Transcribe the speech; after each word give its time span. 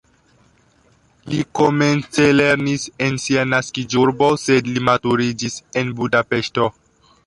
Li 1.33 1.41
komence 1.59 2.25
lernis 2.39 2.87
en 3.09 3.21
sia 3.27 3.47
naskiĝurbo, 3.53 4.33
sed 4.49 4.75
li 4.75 4.87
maturiĝis 4.91 5.63
en 5.83 5.99
Budapeŝto. 6.03 6.73